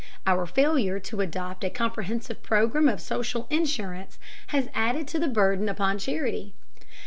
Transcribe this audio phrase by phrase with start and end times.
[0.25, 5.69] Our failure to adopt a comprehensive program of social insurance has added to the burden
[5.69, 6.55] upon charity.